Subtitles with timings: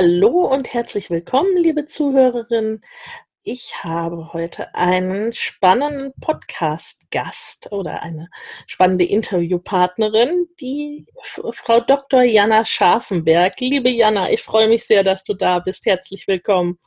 [0.00, 2.84] Hallo und herzlich willkommen, liebe Zuhörerinnen.
[3.42, 8.28] Ich habe heute einen spannenden Podcast-Gast oder eine
[8.68, 12.22] spannende Interviewpartnerin, die Frau Dr.
[12.22, 13.58] Jana Scharfenberg.
[13.58, 15.84] Liebe Jana, ich freue mich sehr, dass du da bist.
[15.84, 16.78] Herzlich willkommen.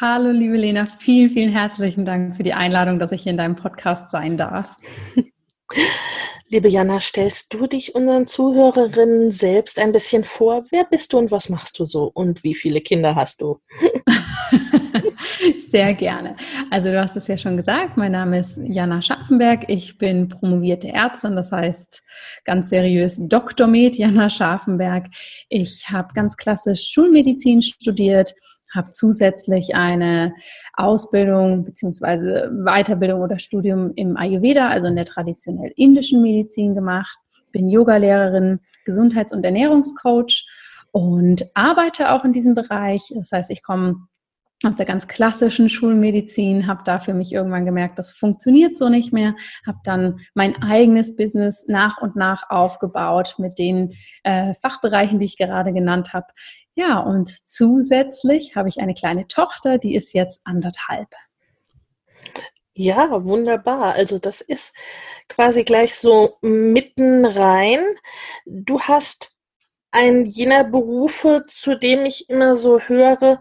[0.00, 3.56] Hallo, liebe Lena, vielen, vielen herzlichen Dank für die Einladung, dass ich hier in deinem
[3.56, 4.78] Podcast sein darf.
[6.52, 10.64] Liebe Jana, stellst du dich unseren Zuhörerinnen selbst ein bisschen vor?
[10.70, 12.10] Wer bist du und was machst du so?
[12.12, 13.60] Und wie viele Kinder hast du?
[15.68, 16.34] Sehr gerne.
[16.68, 19.66] Also du hast es ja schon gesagt, mein Name ist Jana Scharfenberg.
[19.68, 22.02] Ich bin promovierte Ärztin, das heißt
[22.44, 23.68] ganz seriös Dr.
[23.68, 25.06] Med Jana Scharfenberg.
[25.48, 28.34] Ich habe ganz klassisch Schulmedizin studiert,
[28.74, 30.34] habe zusätzlich eine
[30.74, 32.48] Ausbildung bzw.
[32.64, 37.18] Weiterbildung oder Studium im Ayurveda, also in der traditionell indischen Medizin gemacht,
[37.52, 40.46] bin Yogalehrerin, Gesundheits- und Ernährungscoach
[40.92, 43.12] und arbeite auch in diesem Bereich.
[43.14, 44.06] Das heißt, ich komme
[44.62, 49.12] aus der ganz klassischen Schulmedizin, habe da für mich irgendwann gemerkt, das funktioniert so nicht
[49.12, 49.34] mehr,
[49.66, 55.38] habe dann mein eigenes Business nach und nach aufgebaut mit den äh, Fachbereichen, die ich
[55.38, 56.26] gerade genannt habe.
[56.74, 61.08] Ja, und zusätzlich habe ich eine kleine Tochter, die ist jetzt anderthalb.
[62.74, 63.94] Ja, wunderbar.
[63.94, 64.72] Also das ist
[65.28, 67.80] quasi gleich so mitten rein.
[68.46, 69.34] Du hast
[69.90, 73.40] einen jener Berufe, zu dem ich immer so höre,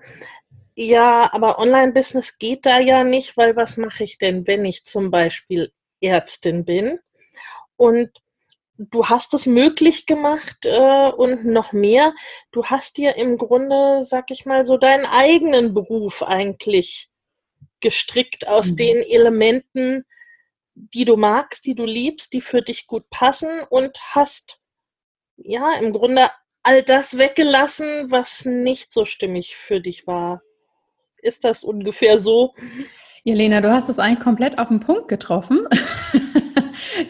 [0.82, 5.12] ja, aber Online-Business geht da ja nicht, weil was mache ich denn, wenn ich zum
[5.12, 7.00] Beispiel Ärztin bin?
[7.76, 8.12] Und
[8.78, 12.14] du hast es möglich gemacht äh, und noch mehr.
[12.54, 17.10] Du hast dir im Grunde, sag ich mal, so deinen eigenen Beruf eigentlich
[17.82, 18.76] gestrickt aus mhm.
[18.78, 20.06] den Elementen,
[20.76, 24.62] die du magst, die du liebst, die für dich gut passen und hast
[25.36, 26.30] ja im Grunde
[26.64, 30.42] all das weggelassen, was nicht so stimmig für dich war.
[31.22, 32.54] Ist das ungefähr so?
[33.24, 35.68] Jelena, du hast es eigentlich komplett auf den Punkt getroffen.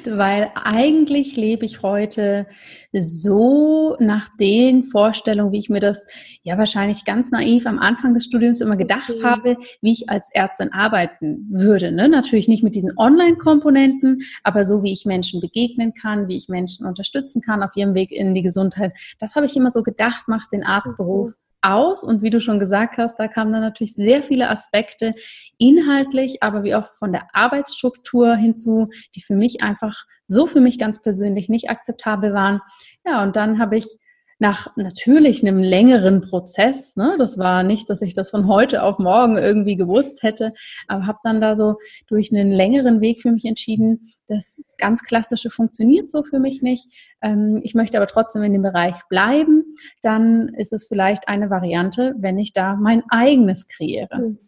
[0.05, 2.47] weil eigentlich lebe ich heute
[2.91, 6.05] so nach den Vorstellungen, wie ich mir das
[6.43, 9.23] ja wahrscheinlich ganz naiv am Anfang des Studiums immer gedacht okay.
[9.23, 11.91] habe, wie ich als Ärztin arbeiten würde.
[11.91, 12.09] Ne?
[12.09, 16.85] Natürlich nicht mit diesen Online-Komponenten, aber so wie ich Menschen begegnen kann, wie ich Menschen
[16.85, 18.93] unterstützen kann auf ihrem Weg in die Gesundheit.
[19.19, 21.29] Das habe ich immer so gedacht, macht den Arztberuf.
[21.29, 22.03] Okay aus.
[22.03, 25.13] Und wie du schon gesagt hast, da kamen dann natürlich sehr viele Aspekte
[25.57, 30.77] inhaltlich, aber wie auch von der Arbeitsstruktur hinzu, die für mich einfach so für mich
[30.77, 32.61] ganz persönlich nicht akzeptabel waren.
[33.05, 33.97] Ja, und dann habe ich
[34.39, 38.97] nach natürlich einem längeren Prozess, ne, das war nicht, dass ich das von heute auf
[38.97, 40.53] morgen irgendwie gewusst hätte,
[40.87, 41.75] aber habe dann da so
[42.07, 46.87] durch einen längeren Weg für mich entschieden, das ganz klassische funktioniert so für mich nicht.
[47.21, 49.75] Ähm, ich möchte aber trotzdem in dem Bereich bleiben.
[50.01, 54.17] Dann ist es vielleicht eine Variante, wenn ich da mein eigenes kreiere.
[54.17, 54.39] Hm.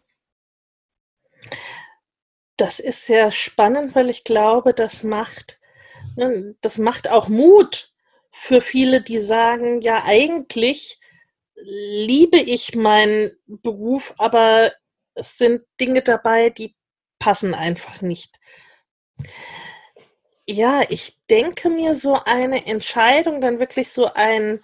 [2.56, 5.60] Das ist sehr spannend, weil ich glaube, das macht,
[6.16, 7.91] ne, das macht auch Mut,
[8.32, 11.00] für viele, die sagen, ja, eigentlich
[11.56, 14.72] liebe ich meinen Beruf, aber
[15.14, 16.76] es sind Dinge dabei, die
[17.20, 18.40] passen einfach nicht.
[20.48, 24.62] Ja, ich denke mir, so eine Entscheidung, dann wirklich so einen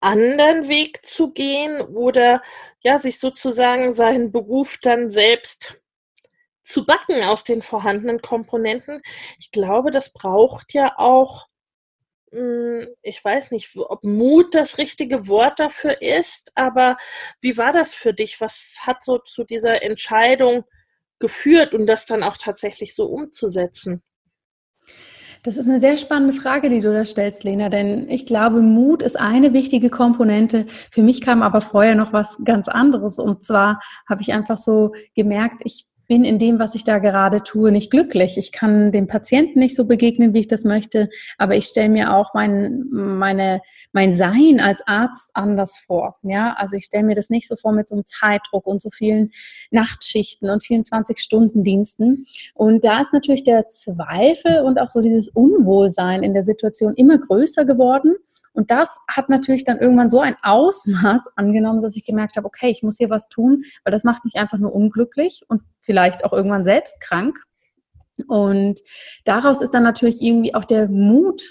[0.00, 2.42] anderen Weg zu gehen oder
[2.80, 5.80] ja, sich sozusagen seinen Beruf dann selbst
[6.64, 9.02] zu backen aus den vorhandenen Komponenten.
[9.38, 11.48] Ich glaube, das braucht ja auch
[13.02, 16.96] ich weiß nicht, ob Mut das richtige Wort dafür ist, aber
[17.40, 18.40] wie war das für dich?
[18.40, 20.64] Was hat so zu dieser Entscheidung
[21.20, 24.02] geführt und das dann auch tatsächlich so umzusetzen?
[25.44, 29.02] Das ist eine sehr spannende Frage, die du da stellst, Lena, denn ich glaube, Mut
[29.02, 30.66] ist eine wichtige Komponente.
[30.90, 33.18] Für mich kam aber vorher noch was ganz anderes.
[33.18, 33.78] Und zwar
[34.08, 37.90] habe ich einfach so gemerkt, ich bin in dem, was ich da gerade tue, nicht
[37.90, 38.36] glücklich.
[38.36, 41.08] Ich kann dem Patienten nicht so begegnen, wie ich das möchte,
[41.38, 43.60] aber ich stelle mir auch mein, meine,
[43.92, 46.16] mein Sein als Arzt anders vor.
[46.22, 48.90] Ja, also ich stelle mir das nicht so vor mit so einem Zeitdruck und so
[48.90, 49.30] vielen
[49.70, 52.26] Nachtschichten und 24-Stunden-Diensten.
[52.54, 57.18] Und da ist natürlich der Zweifel und auch so dieses Unwohlsein in der Situation immer
[57.18, 58.14] größer geworden.
[58.54, 62.70] Und das hat natürlich dann irgendwann so ein Ausmaß angenommen, dass ich gemerkt habe, okay,
[62.70, 66.32] ich muss hier was tun, weil das macht mich einfach nur unglücklich und vielleicht auch
[66.32, 67.38] irgendwann selbst krank.
[68.28, 68.80] Und
[69.24, 71.42] daraus ist dann natürlich irgendwie auch der Mut,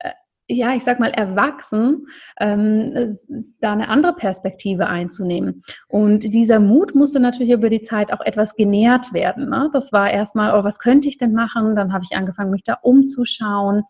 [0.00, 0.12] äh,
[0.48, 2.06] ja, ich sag mal, erwachsen,
[2.40, 3.18] ähm,
[3.60, 5.62] da eine andere Perspektive einzunehmen.
[5.86, 9.50] Und dieser Mut musste natürlich über die Zeit auch etwas genährt werden.
[9.50, 9.68] Ne?
[9.74, 11.76] Das war erstmal, oh, was könnte ich denn machen?
[11.76, 13.82] Dann habe ich angefangen, mich da umzuschauen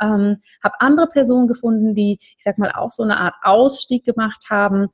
[0.00, 4.46] ähm, habe andere Personen gefunden, die, ich sag mal, auch so eine Art Ausstieg gemacht
[4.50, 4.88] haben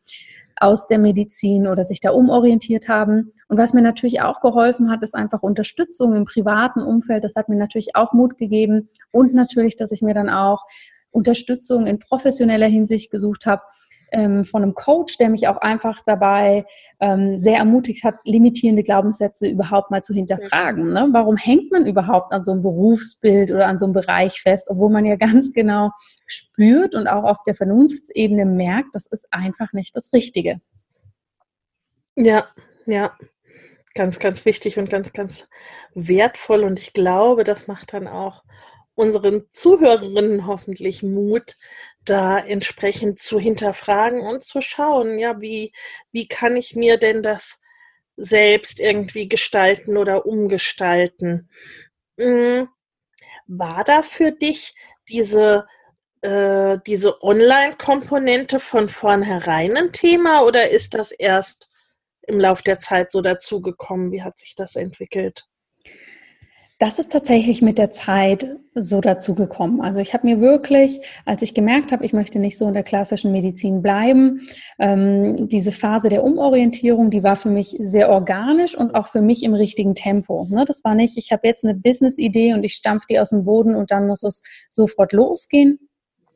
[0.56, 3.32] aus der Medizin oder sich da umorientiert haben.
[3.48, 7.24] Und was mir natürlich auch geholfen hat, ist einfach Unterstützung im privaten Umfeld.
[7.24, 10.64] Das hat mir natürlich auch Mut gegeben und natürlich, dass ich mir dann auch
[11.10, 13.62] Unterstützung in professioneller Hinsicht gesucht habe,
[14.12, 16.64] ähm, von einem Coach, der mich auch einfach dabei
[17.00, 20.92] ähm, sehr ermutigt hat, limitierende Glaubenssätze überhaupt mal zu hinterfragen.
[20.92, 21.08] Ne?
[21.12, 24.90] Warum hängt man überhaupt an so einem Berufsbild oder an so einem Bereich fest, obwohl
[24.90, 25.90] man ja ganz genau
[26.26, 30.60] spürt und auch auf der Vernunftsebene merkt, das ist einfach nicht das Richtige.
[32.16, 32.44] Ja,
[32.86, 33.12] ja.
[33.94, 35.48] Ganz, ganz wichtig und ganz, ganz
[35.94, 36.64] wertvoll.
[36.64, 38.42] Und ich glaube, das macht dann auch
[38.94, 41.56] unseren Zuhörerinnen hoffentlich Mut,
[42.04, 45.72] da entsprechend zu hinterfragen und zu schauen, ja, wie,
[46.12, 47.60] wie kann ich mir denn das
[48.16, 51.48] selbst irgendwie gestalten oder umgestalten?
[52.18, 52.68] Hm,
[53.46, 54.74] war da für dich
[55.08, 55.66] diese,
[56.22, 61.70] äh, diese Online-Komponente von vornherein ein Thema oder ist das erst
[62.22, 64.12] im Lauf der Zeit so dazugekommen?
[64.12, 65.46] Wie hat sich das entwickelt?
[66.82, 69.80] Das ist tatsächlich mit der Zeit so dazu gekommen.
[69.80, 72.82] Also ich habe mir wirklich, als ich gemerkt habe, ich möchte nicht so in der
[72.82, 74.40] klassischen Medizin bleiben,
[74.80, 79.44] ähm, diese Phase der Umorientierung, die war für mich sehr organisch und auch für mich
[79.44, 80.48] im richtigen Tempo.
[80.50, 80.64] Ne?
[80.64, 83.76] Das war nicht, ich habe jetzt eine Business-Idee und ich stampfe die aus dem Boden
[83.76, 85.78] und dann muss es sofort losgehen,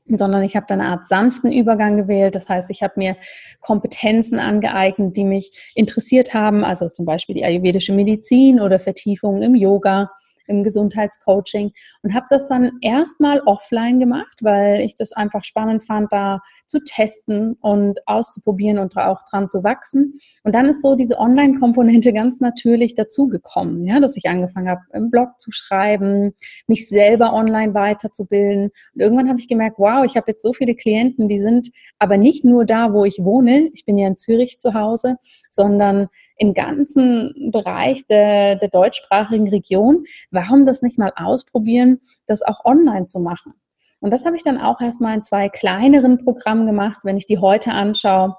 [0.07, 2.37] sondern ich habe da eine Art sanften Übergang gewählt.
[2.37, 3.17] Das heißt, ich habe mir
[3.59, 9.57] Kompetenzen angeeignet, die mich interessiert haben, also zum Beispiel die ayurvedische Medizin oder Vertiefungen im
[9.57, 10.09] Yoga
[10.49, 11.73] im Gesundheitscoaching
[12.03, 16.81] und habe das dann erstmal offline gemacht, weil ich das einfach spannend fand, da zu
[16.81, 20.15] testen und auszuprobieren und auch dran zu wachsen.
[20.43, 25.11] Und dann ist so diese Online-Komponente ganz natürlich dazugekommen, ja, dass ich angefangen habe, im
[25.11, 26.35] Blog zu schreiben,
[26.67, 28.71] mich selber online weiterzubilden.
[28.95, 32.17] Und irgendwann habe ich gemerkt, wow, ich habe jetzt so viele Klienten, die sind aber
[32.17, 33.69] nicht nur da, wo ich wohne.
[33.73, 35.17] Ich bin ja in Zürich zu Hause,
[35.51, 40.05] sondern im ganzen Bereich der, der deutschsprachigen Region.
[40.31, 43.55] Warum das nicht mal ausprobieren, das auch online zu machen?
[44.01, 46.99] Und das habe ich dann auch erstmal in zwei kleineren Programmen gemacht.
[47.05, 48.37] Wenn ich die heute anschaue,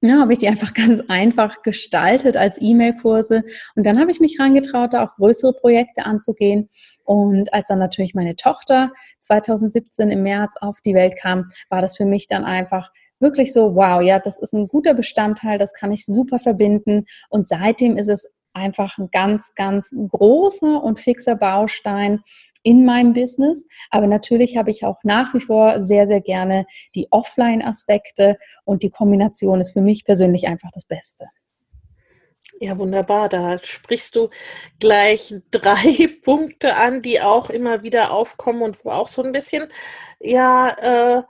[0.00, 3.44] ja, habe ich die einfach ganz einfach gestaltet als E-Mail-Kurse.
[3.74, 6.68] Und dann habe ich mich reingetraut, da auch größere Projekte anzugehen.
[7.04, 11.96] Und als dann natürlich meine Tochter 2017 im März auf die Welt kam, war das
[11.96, 15.92] für mich dann einfach wirklich so, wow, ja, das ist ein guter Bestandteil, das kann
[15.92, 17.06] ich super verbinden.
[17.28, 22.22] Und seitdem ist es einfach ein ganz, ganz großer und fixer Baustein
[22.62, 23.66] in meinem Business.
[23.90, 28.90] Aber natürlich habe ich auch nach wie vor sehr, sehr gerne die Offline-Aspekte und die
[28.90, 31.26] Kombination ist für mich persönlich einfach das Beste.
[32.60, 33.28] Ja, wunderbar.
[33.28, 34.30] Da sprichst du
[34.80, 39.68] gleich drei Punkte an, die auch immer wieder aufkommen und wo auch so ein bisschen,
[40.20, 41.22] ja, äh,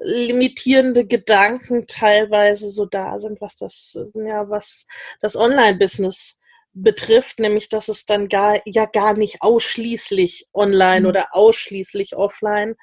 [0.00, 4.86] limitierende Gedanken teilweise so da sind, was das, ja, was
[5.20, 6.40] das Online-Business
[6.72, 11.06] betrifft, nämlich dass es dann gar, ja gar nicht ausschließlich online mhm.
[11.06, 12.76] oder ausschließlich offline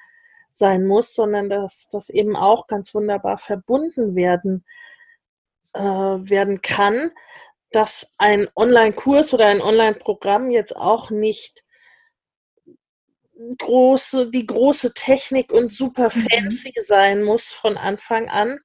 [0.52, 4.64] sein muss, sondern dass das eben auch ganz wunderbar verbunden werden,
[5.74, 7.12] äh, werden kann,
[7.70, 11.64] dass ein Online-Kurs oder ein Online-Programm jetzt auch nicht
[13.58, 16.26] große, die große Technik und super mhm.
[16.30, 16.82] fancy mhm.
[16.82, 18.58] sein muss von Anfang an.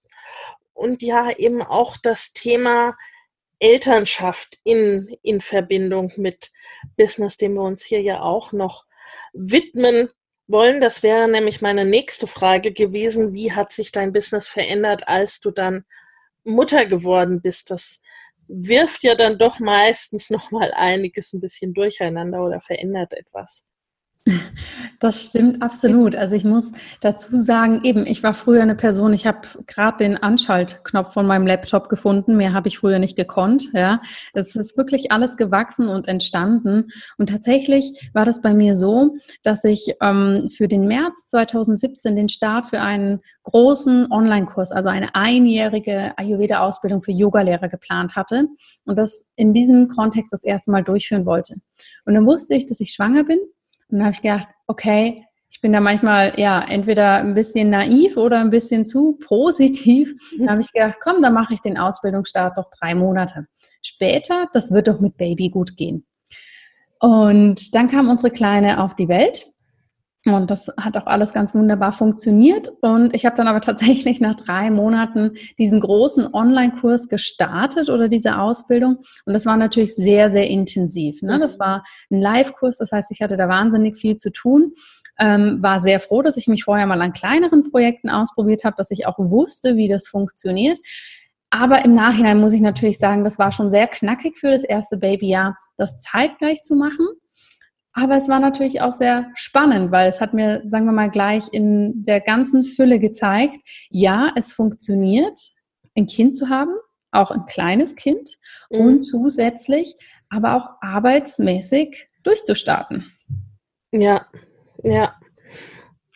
[0.74, 2.96] Und ja, eben auch das Thema
[3.60, 6.52] Elternschaft in, in Verbindung mit
[6.98, 8.86] Business, dem wir uns hier ja auch noch
[9.32, 10.10] widmen
[10.48, 10.82] wollen.
[10.82, 13.34] Das wäre nämlich meine nächste Frage gewesen.
[13.34, 15.86] Wie hat sich dein Business verändert, als du dann
[16.44, 17.72] Mutter geworden bist?
[17.72, 18.02] Das
[18.48, 23.64] wirft ja dann doch meistens noch mal einiges ein bisschen durcheinander oder verändert etwas.
[25.00, 26.16] Das stimmt absolut.
[26.16, 30.16] Also ich muss dazu sagen, eben, ich war früher eine Person, ich habe gerade den
[30.16, 33.70] Anschaltknopf von meinem Laptop gefunden, mehr habe ich früher nicht gekonnt.
[33.74, 34.02] Ja,
[34.34, 36.86] es ist wirklich alles gewachsen und entstanden.
[37.18, 42.30] Und tatsächlich war das bei mir so, dass ich ähm, für den März 2017 den
[42.30, 48.48] Start für einen großen Online-Kurs, also eine einjährige Ayurveda-Ausbildung für Yogalehrer geplant hatte
[48.86, 51.56] und das in diesem Kontext das erste Mal durchführen wollte.
[52.06, 53.40] Und dann wusste ich, dass ich schwanger bin
[53.90, 58.18] und dann habe ich gedacht, okay, ich bin da manchmal ja entweder ein bisschen naiv
[58.18, 60.14] oder ein bisschen zu positiv.
[60.40, 63.46] Dann habe ich gedacht, komm, dann mache ich den Ausbildungsstart doch drei Monate.
[63.84, 66.08] Später, das wird doch mit Baby gut gehen.
[67.00, 69.53] Und dann kam unsere Kleine auf die Welt
[70.26, 72.72] und das hat auch alles ganz wunderbar funktioniert.
[72.82, 78.38] Und ich habe dann aber tatsächlich nach drei Monaten diesen großen Online-Kurs gestartet oder diese
[78.38, 78.98] Ausbildung.
[79.26, 81.22] Und das war natürlich sehr, sehr intensiv.
[81.22, 81.40] Ne?
[81.40, 84.74] Das war ein Live-Kurs, das heißt, ich hatte da wahnsinnig viel zu tun.
[85.20, 88.90] Ähm, war sehr froh, dass ich mich vorher mal an kleineren Projekten ausprobiert habe, dass
[88.90, 90.80] ich auch wusste, wie das funktioniert.
[91.52, 94.98] Aber im Nachhinein muss ich natürlich sagen, das war schon sehr knackig für das erste
[94.98, 97.06] Babyjahr, das zeitgleich zu machen.
[97.94, 101.46] Aber es war natürlich auch sehr spannend, weil es hat mir, sagen wir mal, gleich
[101.52, 103.58] in der ganzen Fülle gezeigt,
[103.90, 105.40] ja, es funktioniert,
[105.96, 106.74] ein Kind zu haben,
[107.12, 108.32] auch ein kleines Kind
[108.72, 108.80] mhm.
[108.80, 109.96] und zusätzlich
[110.30, 113.12] aber auch arbeitsmäßig durchzustarten.
[113.92, 114.26] Ja,
[114.84, 115.14] ja.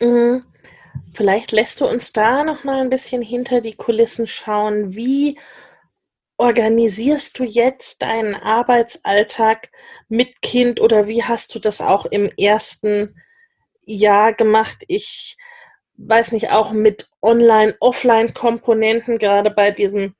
[0.00, 0.44] Mhm.
[1.14, 4.94] Vielleicht lässt du uns da noch mal ein bisschen hinter die Kulissen schauen.
[4.94, 5.38] Wie
[6.38, 9.70] organisierst du jetzt deinen Arbeitsalltag
[10.08, 13.20] mit Kind oder wie hast du das auch im ersten
[13.84, 14.84] Jahr gemacht?
[14.86, 15.36] Ich
[15.96, 20.14] weiß nicht, auch mit Online-, Offline-Komponenten, gerade bei diesem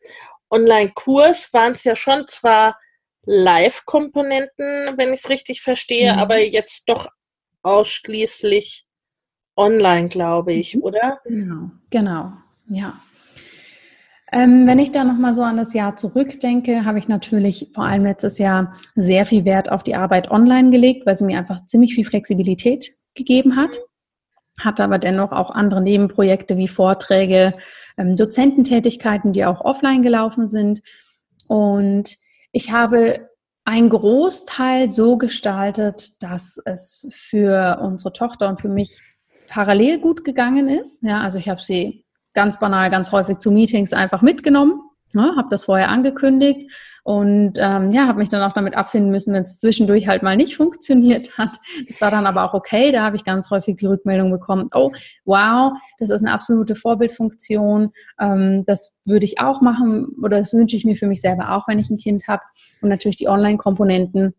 [0.51, 2.79] Online-Kurs waren es ja schon zwar
[3.25, 6.19] Live-Komponenten, wenn ich es richtig verstehe, mhm.
[6.19, 7.09] aber jetzt doch
[7.63, 8.87] ausschließlich
[9.57, 10.83] online, glaube ich, mhm.
[10.83, 11.21] oder?
[11.25, 12.33] Genau, genau,
[12.69, 13.01] ja.
[14.31, 18.05] Ähm, wenn ich da nochmal so an das Jahr zurückdenke, habe ich natürlich vor allem
[18.05, 21.95] letztes Jahr sehr viel Wert auf die Arbeit online gelegt, weil sie mir einfach ziemlich
[21.95, 23.79] viel Flexibilität gegeben hat.
[24.61, 27.55] Hatte aber dennoch auch andere Nebenprojekte wie Vorträge,
[27.97, 30.83] ähm, Dozententätigkeiten, die auch offline gelaufen sind.
[31.47, 32.17] Und
[32.53, 33.29] ich habe
[33.65, 39.01] einen Großteil so gestaltet, dass es für unsere Tochter und für mich
[39.47, 41.03] parallel gut gegangen ist.
[41.03, 42.05] Ja, also ich habe sie
[42.35, 44.81] ganz banal, ganz häufig zu Meetings einfach mitgenommen,
[45.13, 46.71] ne, habe das vorher angekündigt
[47.05, 50.37] und ähm, ja, habe mich dann auch damit abfinden müssen, wenn es zwischendurch halt mal
[50.37, 51.57] nicht funktioniert hat.
[51.87, 52.93] Das war dann aber auch okay.
[52.93, 54.93] Da habe ich ganz häufig die Rückmeldung bekommen, oh,
[55.25, 57.93] wow, das ist eine absolute Vorbildfunktion.
[58.21, 61.67] Ähm, das würde ich auch machen oder das wünsche ich mir für mich selber auch,
[61.67, 62.43] wenn ich ein Kind habe.
[62.83, 64.35] Und natürlich die Online-Komponenten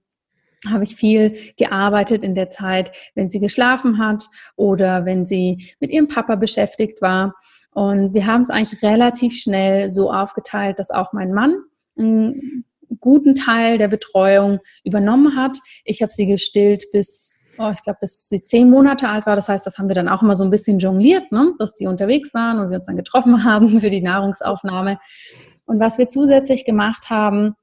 [0.68, 5.92] habe ich viel gearbeitet in der Zeit, wenn sie geschlafen hat oder wenn sie mit
[5.92, 7.36] ihrem Papa beschäftigt war.
[7.72, 11.56] Und wir haben es eigentlich relativ schnell so aufgeteilt, dass auch mein Mann
[11.98, 12.66] einen
[13.00, 15.58] guten Teil der Betreuung übernommen hat.
[15.86, 19.36] Ich habe sie gestillt bis, oh, ich glaube, bis sie zehn Monate alt war.
[19.36, 21.54] Das heißt, das haben wir dann auch immer so ein bisschen jongliert, ne?
[21.60, 25.00] dass die unterwegs waren und wir uns dann getroffen haben für die Nahrungsaufnahme.
[25.66, 27.56] Und was wir zusätzlich gemacht haben,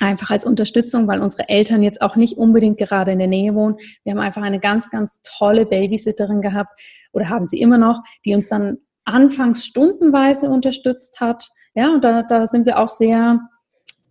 [0.00, 3.76] einfach als Unterstützung, weil unsere Eltern jetzt auch nicht unbedingt gerade in der Nähe wohnen.
[4.04, 6.80] Wir haben einfach eine ganz, ganz tolle Babysitterin gehabt
[7.12, 11.48] oder haben sie immer noch, die uns dann anfangs stundenweise unterstützt hat.
[11.74, 13.40] Ja, und da, da sind wir auch sehr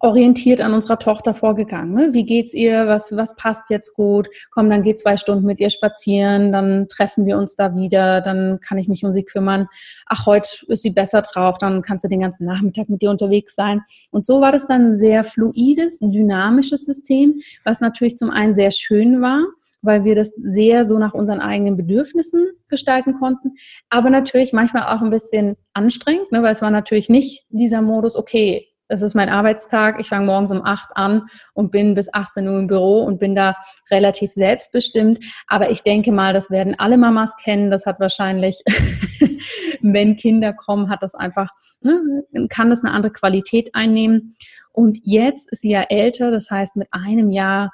[0.01, 1.93] orientiert an unserer Tochter vorgegangen.
[1.93, 2.09] Ne?
[2.13, 2.87] Wie geht's ihr?
[2.87, 4.27] Was, was passt jetzt gut?
[4.49, 8.59] Komm, dann geh zwei Stunden mit ihr spazieren, dann treffen wir uns da wieder, dann
[8.59, 9.67] kann ich mich um sie kümmern.
[10.07, 13.53] Ach, heute ist sie besser drauf, dann kannst du den ganzen Nachmittag mit ihr unterwegs
[13.53, 13.81] sein.
[14.09, 18.71] Und so war das dann ein sehr fluides, dynamisches System, was natürlich zum einen sehr
[18.71, 19.43] schön war,
[19.81, 23.53] weil wir das sehr so nach unseren eigenen Bedürfnissen gestalten konnten.
[23.89, 28.15] Aber natürlich manchmal auch ein bisschen anstrengend, ne, weil es war natürlich nicht dieser Modus,
[28.15, 32.45] okay, das ist mein Arbeitstag, ich fange morgens um 8 an und bin bis 18
[32.45, 33.55] Uhr im Büro und bin da
[33.89, 35.19] relativ selbstbestimmt.
[35.47, 37.71] Aber ich denke mal, das werden alle Mamas kennen.
[37.71, 38.61] Das hat wahrscheinlich,
[39.81, 41.47] wenn Kinder kommen, hat das einfach,
[41.79, 44.35] ne, kann das eine andere Qualität einnehmen.
[44.73, 47.71] Und jetzt ist sie ja älter, das heißt mit einem Jahr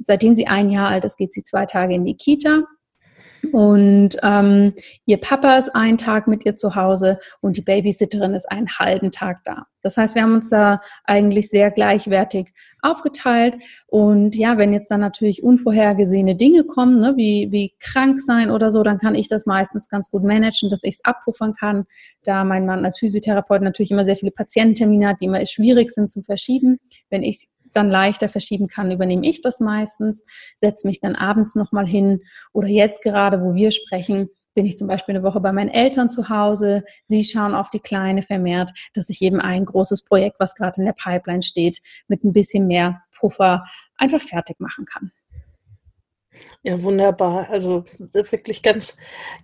[0.00, 2.64] seitdem sie ein Jahr alt ist, geht sie zwei Tage in die Kita.
[3.52, 4.74] Und ähm,
[5.06, 9.10] ihr Papa ist einen Tag mit ihr zu Hause und die Babysitterin ist einen halben
[9.10, 9.66] Tag da.
[9.82, 12.52] Das heißt, wir haben uns da eigentlich sehr gleichwertig
[12.82, 13.56] aufgeteilt.
[13.86, 18.70] Und ja, wenn jetzt dann natürlich unvorhergesehene Dinge kommen, ne, wie, wie krank sein oder
[18.70, 21.86] so, dann kann ich das meistens ganz gut managen, dass ich es abpuffern kann.
[22.24, 26.12] Da mein Mann als Physiotherapeut natürlich immer sehr viele Patiententermine hat, die immer schwierig sind
[26.12, 26.78] zum Verschieben.
[27.08, 30.24] Wenn ich dann leichter verschieben kann, übernehme ich das meistens,
[30.56, 32.22] setze mich dann abends nochmal hin
[32.52, 36.10] oder jetzt gerade, wo wir sprechen, bin ich zum Beispiel eine Woche bei meinen Eltern
[36.10, 36.82] zu Hause.
[37.04, 40.86] Sie schauen auf die Kleine vermehrt, dass ich eben ein großes Projekt, was gerade in
[40.86, 43.64] der Pipeline steht, mit ein bisschen mehr Puffer
[43.96, 45.12] einfach fertig machen kann.
[46.62, 47.48] Ja, wunderbar.
[47.50, 48.96] Also wirklich ganz,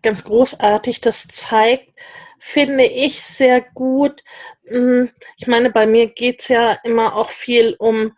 [0.02, 1.00] ganz großartig.
[1.00, 1.92] Das zeigt,
[2.38, 4.22] finde ich, sehr gut.
[4.66, 8.16] Hm, ich meine, bei mir geht es ja immer auch viel um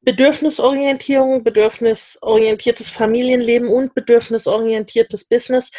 [0.00, 5.72] Bedürfnisorientierung, bedürfnisorientiertes Familienleben und bedürfnisorientiertes Business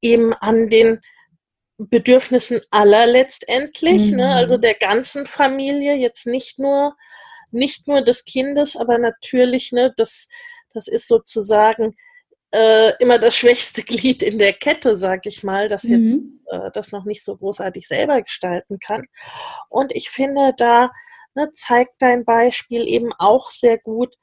[0.00, 1.00] eben an den
[1.76, 4.18] Bedürfnissen aller letztendlich, mhm.
[4.18, 4.34] ne?
[4.34, 6.96] also der ganzen Familie, jetzt nicht nur,
[7.50, 10.28] nicht nur des Kindes, aber natürlich, ne, das,
[10.72, 11.94] das ist sozusagen
[12.54, 16.40] äh, immer das schwächste Glied in der Kette, sag ich mal, das jetzt mhm.
[16.46, 19.06] äh, das noch nicht so großartig selber gestalten kann.
[19.68, 20.90] Und ich finde, da
[21.34, 24.14] ne, zeigt dein Beispiel eben auch sehr gut,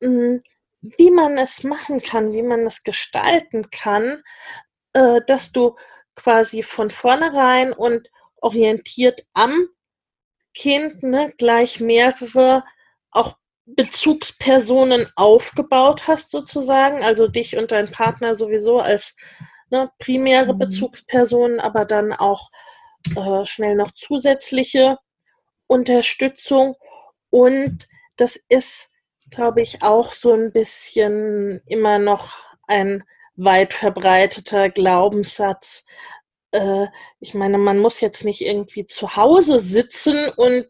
[0.00, 0.40] mh, hm,
[0.80, 4.24] wie man es machen kann, wie man es gestalten kann,
[4.94, 5.76] äh, dass du
[6.16, 8.08] quasi von vornherein und
[8.40, 9.68] orientiert am
[10.54, 12.64] Kind ne, gleich mehrere
[13.12, 19.16] auch Bezugspersonen aufgebaut hast, sozusagen, also dich und dein Partner sowieso als
[19.70, 20.58] ne, primäre mhm.
[20.58, 22.50] Bezugspersonen, aber dann auch
[23.16, 24.98] äh, schnell noch zusätzliche
[25.66, 26.76] Unterstützung.
[27.30, 28.90] Und das ist,
[29.30, 33.04] glaube ich, auch so ein bisschen immer noch ein
[33.36, 35.86] weit verbreiteter Glaubenssatz.
[36.50, 36.86] Äh,
[37.20, 40.66] ich meine, man muss jetzt nicht irgendwie zu Hause sitzen und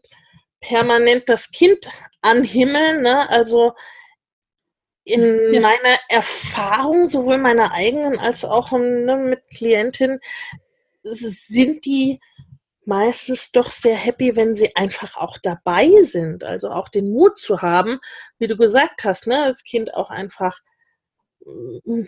[0.63, 1.89] permanent das Kind
[2.21, 3.01] anhimmeln.
[3.01, 3.29] Ne?
[3.29, 3.73] Also
[5.03, 5.59] in ja.
[5.59, 10.19] meiner Erfahrung, sowohl meiner eigenen als auch ne, mit Klientinnen,
[11.03, 12.21] sind die
[12.85, 16.43] meistens doch sehr happy, wenn sie einfach auch dabei sind.
[16.43, 17.99] Also auch den Mut zu haben,
[18.39, 20.59] wie du gesagt hast, ne, das Kind auch einfach
[21.45, 22.03] mm,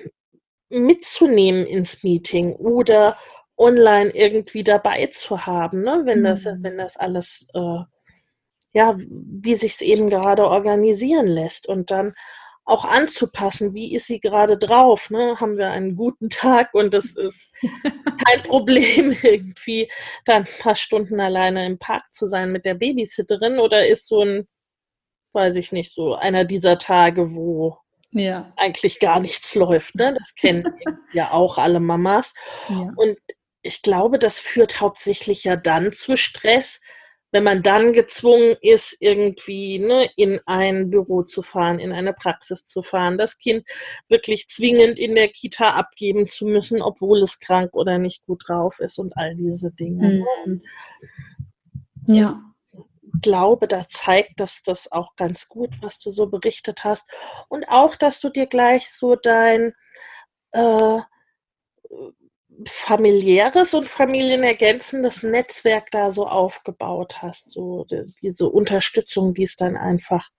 [0.69, 3.17] mitzunehmen ins Meeting oder
[3.57, 6.63] online irgendwie dabei zu haben, ne, wenn das, mhm.
[6.63, 7.79] wenn das alles äh,
[8.75, 12.13] ja, wie sich es eben gerade organisieren lässt und dann
[12.65, 15.39] auch anzupassen, wie ist sie gerade drauf, ne?
[15.39, 17.53] Haben wir einen guten Tag und es ist
[18.27, 19.89] kein Problem irgendwie
[20.25, 24.23] dann ein paar Stunden alleine im Park zu sein mit der Babysitterin oder ist so
[24.23, 24.45] ein,
[25.31, 27.77] weiß ich nicht, so einer dieser Tage, wo
[28.11, 28.51] ja.
[28.57, 30.15] eigentlich gar nichts läuft, ne?
[30.19, 30.65] Das kennen
[31.13, 32.33] ja auch alle Mamas.
[32.67, 32.91] Ja.
[32.97, 33.17] Und
[33.61, 36.81] ich glaube, das führt hauptsächlich ja dann zu Stress,
[37.35, 42.65] wenn man dann gezwungen ist, irgendwie ne, in ein Büro zu fahren, in eine Praxis
[42.65, 43.67] zu fahren, das Kind
[44.07, 48.79] wirklich zwingend in der Kita abgeben zu müssen, obwohl es krank oder nicht gut drauf
[48.79, 50.25] ist und all diese Dinge.
[50.45, 50.61] Mhm.
[52.07, 52.41] Ja.
[52.71, 57.05] Ich glaube, da zeigt das das auch ganz gut, was du so berichtet hast.
[57.49, 59.73] Und auch, dass du dir gleich so dein
[60.53, 60.99] äh,
[62.67, 67.85] familiäres und familienergänzendes Netzwerk da so aufgebaut hast, so
[68.21, 70.29] diese Unterstützung, die es dann einfach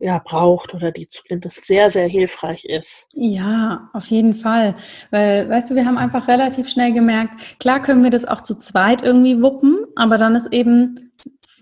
[0.00, 3.06] ja, braucht oder die zumindest sehr, sehr hilfreich ist.
[3.12, 4.74] Ja, auf jeden Fall.
[5.10, 8.56] Weil, weißt du, wir haben einfach relativ schnell gemerkt, klar können wir das auch zu
[8.56, 11.09] zweit irgendwie wuppen, aber dann ist eben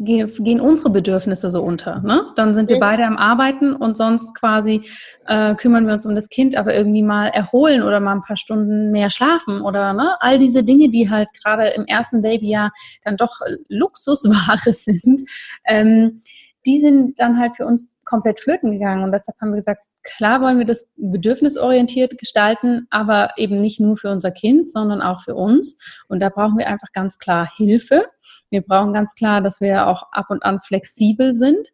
[0.01, 2.01] gehen unsere Bedürfnisse so unter.
[2.01, 2.23] Ne?
[2.37, 4.83] Dann sind wir beide am Arbeiten und sonst quasi
[5.27, 8.37] äh, kümmern wir uns um das Kind, aber irgendwie mal erholen oder mal ein paar
[8.37, 10.17] Stunden mehr schlafen oder ne?
[10.21, 12.71] all diese Dinge, die halt gerade im ersten Babyjahr
[13.05, 15.23] dann doch Luxusware sind,
[15.65, 16.21] ähm,
[16.67, 19.83] die sind dann halt für uns komplett flöten gegangen und deshalb haben wir gesagt,
[20.17, 25.23] klar wollen wir das bedürfnisorientiert gestalten, aber eben nicht nur für unser Kind, sondern auch
[25.23, 25.79] für uns.
[26.09, 28.07] Und da brauchen wir einfach ganz klar Hilfe.
[28.51, 31.69] Wir brauchen ganz klar, dass wir auch ab und an flexibel sind.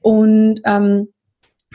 [0.00, 1.13] Und ähm,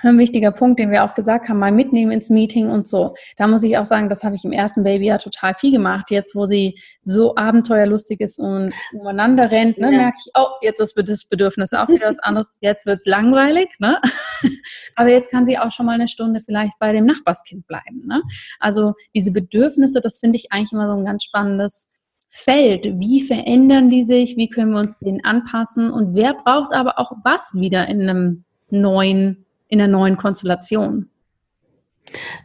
[0.04, 3.16] ein wichtiger Punkt, den wir auch gesagt haben, mal mitnehmen ins Meeting und so.
[3.38, 6.12] Da muss ich auch sagen, das habe ich im ersten Baby ja total viel gemacht.
[6.12, 9.98] Jetzt, wo sie so abenteuerlustig ist und umeinander rennt, ne, ja.
[9.98, 12.50] merke ich, oh, jetzt ist das Bedürfnis auch wieder was anderes.
[12.62, 13.70] Jetzt wird es langweilig.
[13.80, 14.00] Ne?
[14.96, 18.06] Aber jetzt kann sie auch schon mal eine Stunde vielleicht bei dem Nachbarskind bleiben.
[18.06, 18.22] Ne?
[18.60, 21.88] Also diese Bedürfnisse, das finde ich eigentlich immer so ein ganz spannendes
[22.30, 22.86] Feld.
[23.00, 24.38] Wie verändern die sich?
[24.38, 25.92] Wie können wir uns denen anpassen?
[25.92, 31.10] Und wer braucht aber auch was wieder in einem neuen in der neuen Konstellation.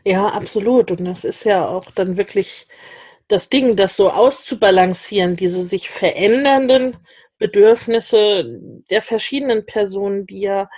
[0.05, 0.91] Ja, absolut.
[0.91, 2.69] Und das ist ja auch dann wirklich
[3.29, 6.97] das Ding, das so auszubalancieren, diese sich verändernden
[7.39, 8.61] Bedürfnisse
[8.91, 10.69] der verschiedenen Personen, die ja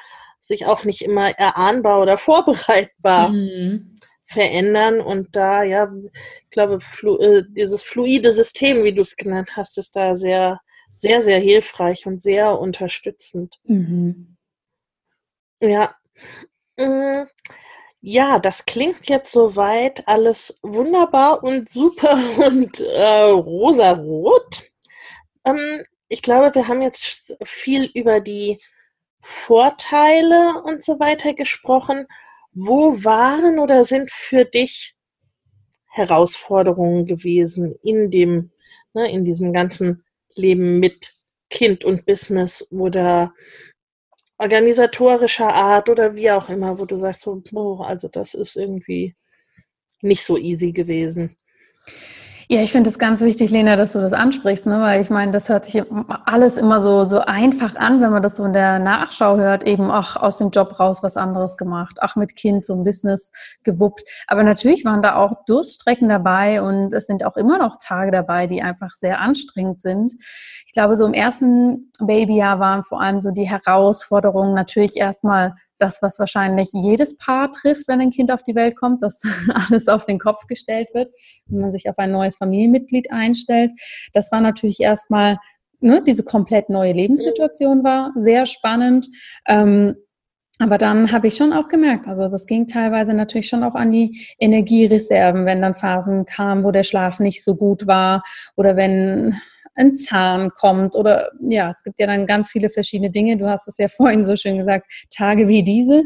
[0.40, 3.96] sich auch nicht immer erahnbar oder vorbereitbar mhm.
[4.24, 5.00] verändern.
[5.00, 5.92] Und da, ja,
[6.44, 10.60] ich glaube, flu äh, dieses fluide System, wie du es genannt hast, ist da sehr,
[10.94, 13.56] sehr, sehr hilfreich und sehr unterstützend.
[13.64, 14.36] Mhm.
[15.60, 15.94] Ja.
[16.78, 17.24] Mm,
[18.00, 24.70] ja, das klingt jetzt soweit alles wunderbar und super und äh, rosarot.
[25.44, 28.58] Ähm, ich glaube, wir haben jetzt viel über die
[29.22, 32.06] Vorteile und so weiter gesprochen.
[32.52, 34.94] Wo waren oder sind für dich
[35.86, 38.52] Herausforderungen gewesen in dem,
[38.94, 41.12] ne, in diesem ganzen Leben mit
[41.50, 43.32] Kind und Business oder
[44.38, 49.14] organisatorischer Art oder wie auch immer, wo du sagst, so, oh, also das ist irgendwie
[50.02, 51.36] nicht so easy gewesen.
[52.48, 54.80] Ja, ich finde es ganz wichtig, Lena, dass du das ansprichst, ne?
[54.80, 55.82] weil ich meine, das hört sich
[56.26, 59.90] alles immer so, so einfach an, wenn man das so in der Nachschau hört, eben
[59.90, 63.32] auch aus dem Job raus was anderes gemacht, ach mit Kind so ein Business
[63.64, 64.04] gewuppt.
[64.28, 68.46] Aber natürlich waren da auch Durststrecken dabei und es sind auch immer noch Tage dabei,
[68.46, 70.14] die einfach sehr anstrengend sind.
[70.66, 76.02] Ich glaube, so im ersten Babyjahr waren vor allem so die Herausforderungen natürlich erstmal das,
[76.02, 79.22] was wahrscheinlich jedes Paar trifft, wenn ein Kind auf die Welt kommt, dass
[79.68, 81.12] alles auf den Kopf gestellt wird
[81.48, 83.72] und man sich auf ein neues Familienmitglied einstellt.
[84.12, 85.38] Das war natürlich erstmal
[85.80, 89.08] ne, diese komplett neue Lebenssituation war sehr spannend.
[89.46, 89.96] Ähm,
[90.58, 93.92] aber dann habe ich schon auch gemerkt, also das ging teilweise natürlich schon auch an
[93.92, 98.22] die Energiereserven, wenn dann Phasen kamen, wo der Schlaf nicht so gut war
[98.56, 99.36] oder wenn
[99.76, 103.36] ein Zahn kommt oder ja, es gibt ja dann ganz viele verschiedene Dinge.
[103.36, 106.04] Du hast es ja vorhin so schön gesagt, Tage wie diese.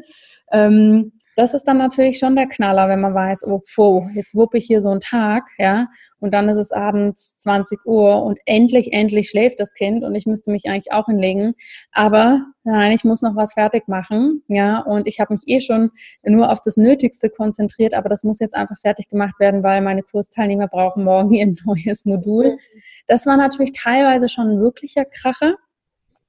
[0.52, 4.58] Ähm, das ist dann natürlich schon der Knaller, wenn man weiß, oh, oh, jetzt wuppe
[4.58, 5.88] ich hier so einen Tag, ja,
[6.18, 10.26] und dann ist es abends 20 Uhr und endlich, endlich schläft das Kind und ich
[10.26, 11.54] müsste mich eigentlich auch hinlegen.
[11.92, 15.90] Aber nein, ich muss noch was fertig machen, ja, und ich habe mich eh schon
[16.22, 20.02] nur auf das Nötigste konzentriert, aber das muss jetzt einfach fertig gemacht werden, weil meine
[20.02, 22.58] Kursteilnehmer brauchen morgen ihr neues Modul.
[23.06, 25.56] Das war natürlich teilweise schon ein wirklicher Kracher.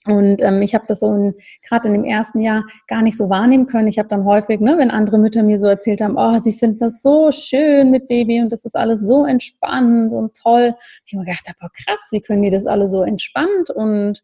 [0.06, 1.34] Und ähm, ich habe das so
[1.68, 3.88] gerade in dem ersten Jahr gar nicht so wahrnehmen können.
[3.88, 6.80] Ich habe dann häufig, ne, wenn andere Mütter mir so erzählt haben, oh, sie finden
[6.80, 10.76] das so schön mit Baby und das ist alles so entspannt und toll.
[11.06, 14.24] Ich habe mir gedacht, oh krass, wie können die das alle so entspannt und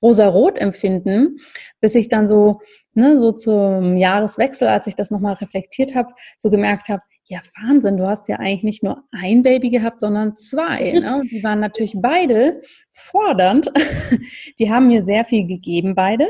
[0.00, 1.38] rosarot empfinden,
[1.80, 2.60] bis ich dann so,
[2.94, 7.98] ne, so zum Jahreswechsel, als ich das nochmal reflektiert habe, so gemerkt habe, ja, Wahnsinn,
[7.98, 10.92] du hast ja eigentlich nicht nur ein Baby gehabt, sondern zwei.
[10.98, 11.22] Ne?
[11.30, 12.60] Die waren natürlich beide
[12.92, 13.70] fordernd.
[14.58, 16.26] Die haben mir sehr viel gegeben, beide.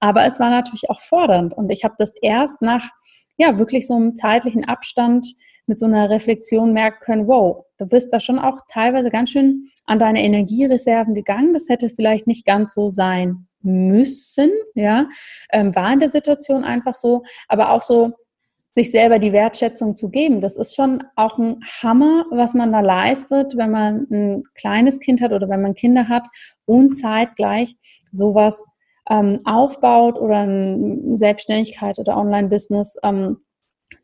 [0.00, 1.54] Aber es war natürlich auch fordernd.
[1.54, 2.88] Und ich habe das erst nach,
[3.36, 5.26] ja, wirklich so einem zeitlichen Abstand
[5.66, 9.66] mit so einer Reflexion merken können, wow, du bist da schon auch teilweise ganz schön
[9.84, 11.52] an deine Energiereserven gegangen.
[11.52, 15.08] Das hätte vielleicht nicht ganz so sein müssen, ja,
[15.52, 18.14] ähm, war in der Situation einfach so, aber auch so,
[18.78, 20.40] sich selber die Wertschätzung zu geben.
[20.40, 25.20] Das ist schon auch ein Hammer, was man da leistet, wenn man ein kleines Kind
[25.20, 26.24] hat oder wenn man Kinder hat
[26.64, 27.76] und zeitgleich
[28.12, 28.64] sowas
[29.10, 33.38] ähm, aufbaut oder eine Selbstständigkeit oder Online-Business ähm,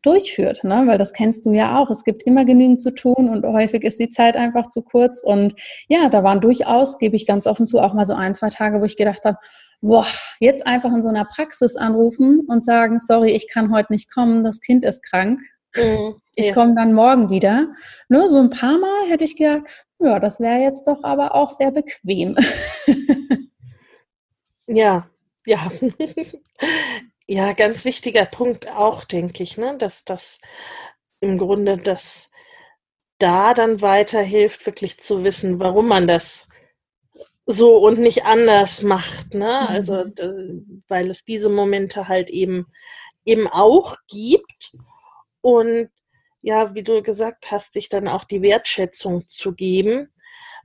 [0.01, 0.83] durchführt, ne?
[0.87, 1.89] weil das kennst du ja auch.
[1.89, 5.23] Es gibt immer genügend zu tun und häufig ist die Zeit einfach zu kurz.
[5.23, 5.55] Und
[5.87, 8.81] ja, da waren durchaus, gebe ich ganz offen zu, auch mal so ein, zwei Tage,
[8.81, 9.37] wo ich gedacht habe,
[9.85, 10.07] boah,
[10.39, 14.43] jetzt einfach in so einer Praxis anrufen und sagen, sorry, ich kann heute nicht kommen,
[14.43, 15.39] das Kind ist krank.
[15.75, 16.53] Mhm, ich ja.
[16.53, 17.67] komme dann morgen wieder.
[18.09, 21.49] Nur so ein paar Mal hätte ich gedacht, ja, das wäre jetzt doch aber auch
[21.49, 22.35] sehr bequem.
[24.67, 25.07] ja,
[25.45, 25.71] ja.
[27.27, 29.77] ja, ganz wichtiger Punkt auch, denke ich, ne?
[29.77, 30.39] dass das
[31.19, 32.31] im Grunde das
[33.19, 36.47] da dann weiterhilft, wirklich zu wissen, warum man das
[37.45, 39.67] so und nicht anders macht, ne?
[39.69, 40.13] Also, mhm.
[40.17, 42.67] Also weil es diese Momente halt eben
[43.25, 44.75] eben auch gibt
[45.41, 45.89] und
[46.41, 50.13] ja, wie du gesagt hast, sich dann auch die Wertschätzung zu geben,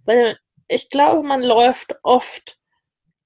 [0.04, 0.38] weil
[0.68, 2.58] ich glaube, man läuft oft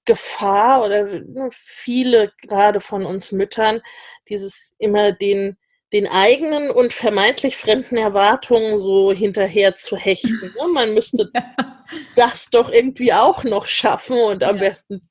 [0.05, 3.81] Gefahr oder ne, viele gerade von uns Müttern
[4.29, 5.57] dieses immer den
[5.95, 10.53] den eigenen und vermeintlich fremden Erwartungen so hinterher zu hechten.
[10.59, 10.67] Ne?
[10.73, 11.85] Man müsste ja.
[12.17, 14.63] das doch irgendwie auch noch schaffen und am ja.
[14.63, 15.09] besten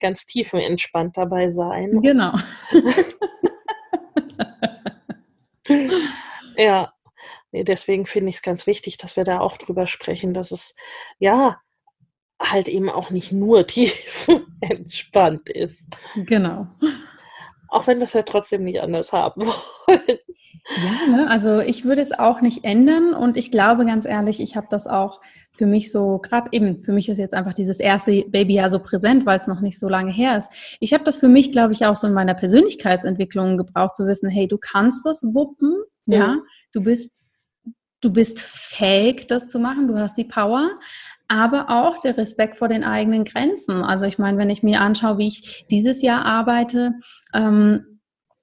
[0.00, 2.00] ganz tiefenentspannt dabei sein.
[2.00, 2.38] Genau.
[6.56, 6.94] ja,
[7.52, 10.74] nee, deswegen finde ich es ganz wichtig, dass wir da auch drüber sprechen, dass es
[11.18, 11.60] ja
[12.40, 15.84] halt eben auch nicht nur tiefenentspannt ist.
[16.16, 16.66] Genau.
[17.74, 19.42] Auch wenn wir es ja trotzdem nicht anders haben
[19.86, 20.18] wollen.
[20.76, 21.28] Ja, ne?
[21.28, 24.86] also ich würde es auch nicht ändern und ich glaube ganz ehrlich, ich habe das
[24.86, 25.20] auch
[25.58, 29.26] für mich so, gerade eben, für mich ist jetzt einfach dieses erste Babyjahr so präsent,
[29.26, 30.50] weil es noch nicht so lange her ist.
[30.78, 34.28] Ich habe das für mich, glaube ich, auch so in meiner Persönlichkeitsentwicklung gebraucht, zu wissen,
[34.28, 35.74] hey, du kannst das wuppen,
[36.06, 36.36] ja, ja?
[36.72, 37.22] du bist
[38.00, 40.70] du bist fähig, das zu machen, du hast die Power,
[41.28, 43.82] aber auch der Respekt vor den eigenen Grenzen.
[43.82, 46.94] Also ich meine, wenn ich mir anschaue, wie ich dieses Jahr arbeite,
[47.32, 47.94] ähm,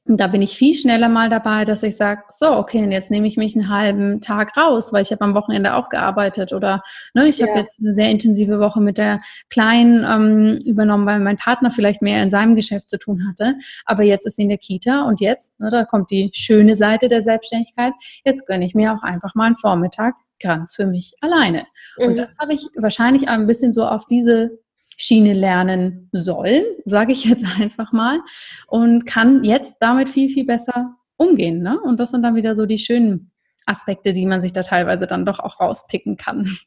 [0.06, 3.28] da bin ich viel schneller mal dabei, dass ich sage, so, okay, und jetzt nehme
[3.28, 6.82] ich mich einen halben Tag raus, weil ich habe am Wochenende auch gearbeitet oder
[7.14, 7.48] ne, ich ja.
[7.48, 12.02] habe jetzt eine sehr intensive Woche mit der Kleinen ähm, übernommen, weil mein Partner vielleicht
[12.02, 13.56] mehr in seinem Geschäft zu tun hatte.
[13.86, 17.08] Aber jetzt ist sie in der Kita und jetzt, ne, da kommt die schöne Seite
[17.08, 17.94] der Selbstständigkeit,
[18.26, 21.66] jetzt gönne ich mir auch einfach mal einen Vormittag ganz für mich alleine.
[21.98, 22.06] Mhm.
[22.06, 24.60] Und das habe ich wahrscheinlich ein bisschen so auf diese
[24.98, 28.20] Schiene lernen sollen, sage ich jetzt einfach mal,
[28.68, 31.62] und kann jetzt damit viel, viel besser umgehen.
[31.62, 31.80] Ne?
[31.82, 33.32] Und das sind dann wieder so die schönen
[33.66, 36.58] Aspekte, die man sich da teilweise dann doch auch rauspicken kann.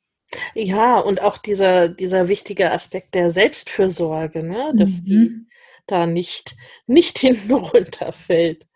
[0.54, 4.72] Ja, und auch dieser, dieser wichtige Aspekt der Selbstfürsorge, ne?
[4.74, 5.04] dass mhm.
[5.04, 5.46] die
[5.86, 6.56] da nicht,
[6.86, 8.66] nicht hinten runterfällt.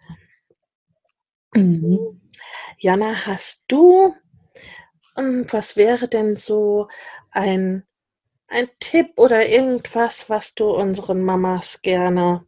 [1.55, 2.21] Mhm.
[2.79, 4.15] Jana, hast du,
[5.19, 6.89] was wäre denn so
[7.31, 7.85] ein
[8.49, 12.45] ein Tipp oder irgendwas, was du unseren Mamas gerne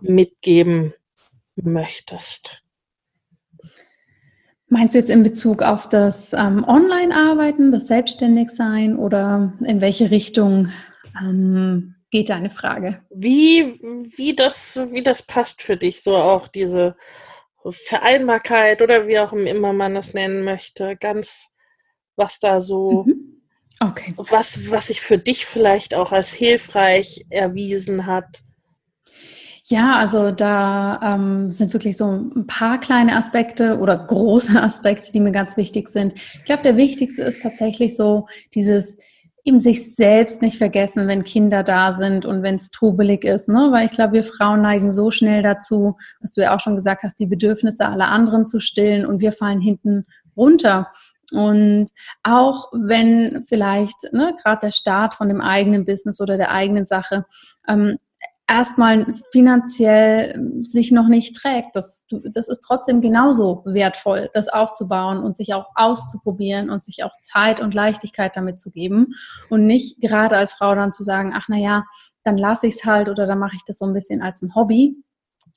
[0.00, 0.94] mitgeben
[1.56, 2.62] möchtest?
[4.68, 10.72] Meinst du jetzt in Bezug auf das ähm, Online-Arbeiten, das Selbstständigsein oder in welche Richtung
[11.20, 13.02] ähm, geht deine Frage?
[13.10, 13.78] Wie,
[14.16, 16.96] wie, das, wie das passt für dich, so auch diese
[17.70, 21.51] Vereinbarkeit oder wie auch immer man das nennen möchte, ganz
[22.22, 23.32] was da so mhm
[23.82, 24.14] Okay.
[24.16, 28.42] Was, was sich für dich vielleicht auch als hilfreich erwiesen hat.
[29.64, 35.20] Ja, also da ähm, sind wirklich so ein paar kleine Aspekte oder große Aspekte, die
[35.20, 36.14] mir ganz wichtig sind.
[36.14, 38.98] Ich glaube, der wichtigste ist tatsächlich so dieses
[39.44, 43.70] eben sich selbst nicht vergessen, wenn Kinder da sind und wenn es trubelig ist, ne?
[43.72, 47.02] Weil ich glaube, wir Frauen neigen so schnell dazu, was du ja auch schon gesagt
[47.02, 50.06] hast, die Bedürfnisse aller anderen zu stillen und wir fallen hinten
[50.36, 50.92] runter.
[51.32, 51.88] Und
[52.22, 57.24] auch wenn vielleicht ne, gerade der Start von dem eigenen Business oder der eigenen Sache
[57.68, 57.96] ähm,
[58.48, 65.36] erstmal finanziell sich noch nicht trägt, das, das ist trotzdem genauso wertvoll, das aufzubauen und
[65.36, 69.14] sich auch auszuprobieren und sich auch Zeit und Leichtigkeit damit zu geben
[69.48, 71.84] und nicht gerade als Frau dann zu sagen, ach naja,
[72.24, 74.54] dann lasse ich es halt oder dann mache ich das so ein bisschen als ein
[74.54, 74.96] Hobby.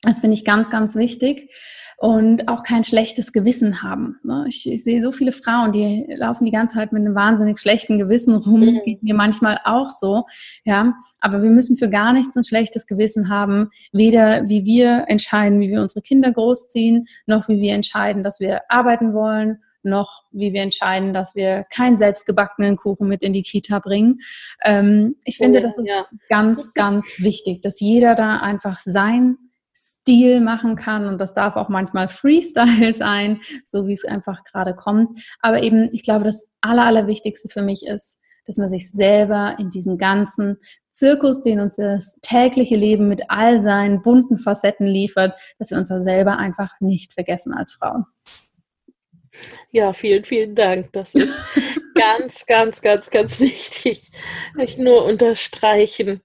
[0.02, 1.50] Das finde ich ganz, ganz wichtig
[1.98, 4.18] und auch kein schlechtes Gewissen haben.
[4.22, 4.44] Ne?
[4.48, 7.98] Ich, ich, sehe so viele Frauen, die laufen die ganze Zeit mit einem wahnsinnig schlechten
[7.98, 8.80] Gewissen rum, mhm.
[8.84, 10.24] geht mir manchmal auch so,
[10.64, 10.94] ja.
[11.20, 15.70] Aber wir müssen für gar nichts ein schlechtes Gewissen haben, weder wie wir entscheiden, wie
[15.70, 20.62] wir unsere Kinder großziehen, noch wie wir entscheiden, dass wir arbeiten wollen, noch wie wir
[20.62, 24.20] entscheiden, dass wir keinen selbstgebackenen Kuchen mit in die Kita bringen.
[24.64, 26.04] Ähm, ich finde, das ist ja.
[26.28, 29.38] ganz, ganz wichtig, dass jeder da einfach sein
[29.76, 34.74] Stil machen kann und das darf auch manchmal Freestyle sein, so wie es einfach gerade
[34.74, 35.20] kommt.
[35.40, 39.70] Aber eben, ich glaube, das Aller, Allerwichtigste für mich ist, dass man sich selber in
[39.70, 40.56] diesen ganzen
[40.92, 45.90] Zirkus, den uns das tägliche Leben mit all seinen bunten Facetten liefert, dass wir uns
[45.90, 48.06] da selber einfach nicht vergessen als Frauen.
[49.70, 50.92] Ja, vielen, vielen Dank.
[50.92, 51.34] Das ist
[51.94, 54.10] ganz, ganz, ganz, ganz wichtig.
[54.58, 56.22] Ich nur unterstreichen.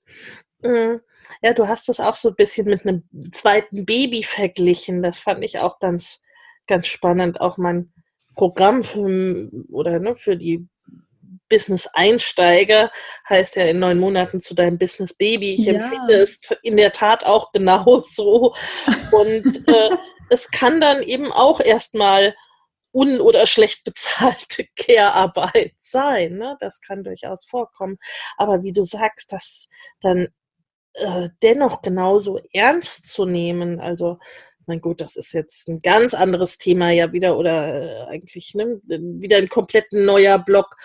[1.41, 5.01] Ja, du hast das auch so ein bisschen mit einem zweiten Baby verglichen.
[5.01, 6.21] Das fand ich auch ganz,
[6.67, 7.41] ganz spannend.
[7.41, 7.91] Auch mein
[8.35, 10.67] Programm für, oder, ne, für die
[11.51, 12.91] Business-Einsteiger
[13.29, 15.53] heißt ja in neun Monaten zu deinem Business-Baby.
[15.53, 15.73] Ich ja.
[15.73, 18.55] empfinde es in der Tat auch genau so.
[19.11, 19.89] Und äh,
[20.29, 22.35] es kann dann eben auch erstmal
[22.93, 26.37] un- oder schlecht bezahlte Care-Arbeit sein.
[26.37, 26.57] Ne?
[26.59, 27.97] Das kann durchaus vorkommen.
[28.37, 29.67] Aber wie du sagst, dass
[30.01, 30.29] dann
[30.93, 33.79] äh, dennoch genauso ernst zu nehmen.
[33.79, 34.19] Also,
[34.65, 38.79] mein Gott, das ist jetzt ein ganz anderes Thema ja wieder oder äh, eigentlich ne,
[38.85, 40.75] wieder ein komplett neuer Block.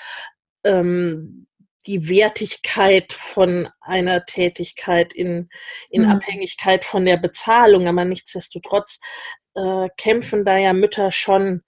[0.64, 1.46] Ähm,
[1.86, 5.48] die Wertigkeit von einer Tätigkeit in,
[5.90, 6.10] in mhm.
[6.10, 7.86] Abhängigkeit von der Bezahlung.
[7.86, 8.98] Aber nichtsdestotrotz
[9.54, 11.62] äh, kämpfen da ja Mütter schon,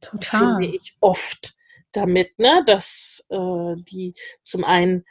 [0.00, 0.56] Total.
[0.60, 1.54] finde ich, oft
[1.92, 5.04] damit, ne, dass äh, die zum einen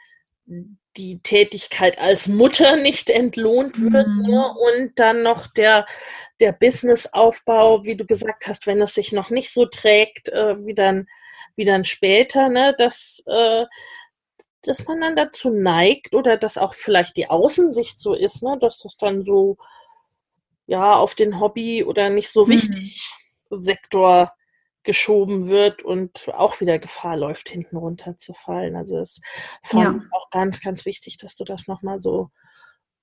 [0.46, 4.22] die Tätigkeit als Mutter nicht entlohnt wird mhm.
[4.22, 4.54] ne?
[4.54, 5.86] und dann noch der,
[6.40, 10.74] der Businessaufbau, wie du gesagt hast, wenn es sich noch nicht so trägt, äh, wie,
[10.74, 11.06] dann,
[11.56, 12.74] wie dann später, ne?
[12.78, 13.64] dass, äh,
[14.62, 18.56] dass man dann dazu neigt oder dass auch vielleicht die Außensicht so ist, ne?
[18.60, 19.56] dass das dann so
[20.66, 22.50] ja auf den Hobby oder nicht so mhm.
[22.50, 23.08] wichtig
[23.50, 23.62] mhm.
[23.62, 24.32] Sektor
[24.86, 28.74] geschoben wird und auch wieder Gefahr läuft, hinten runterzufallen.
[28.76, 29.20] Also das
[29.62, 30.08] fand ja.
[30.12, 32.30] auch ganz, ganz wichtig, dass du das nochmal so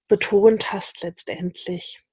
[0.07, 2.03] betont hast letztendlich.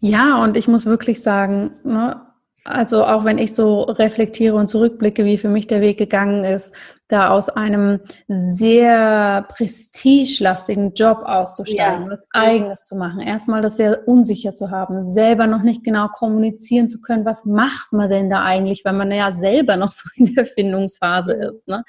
[0.00, 2.27] Ja, und ich muss wirklich sagen, ne,
[2.68, 6.72] also auch wenn ich so reflektiere und zurückblicke, wie für mich der Weg gegangen ist,
[7.08, 12.10] da aus einem sehr prestigelastigen Job auszusteigen, ja.
[12.10, 16.90] was eigenes zu machen, erstmal das sehr unsicher zu haben, selber noch nicht genau kommunizieren
[16.90, 20.34] zu können, was macht man denn da eigentlich, weil man ja selber noch so in
[20.34, 21.66] der Findungsphase ist.
[21.66, 21.82] Ne?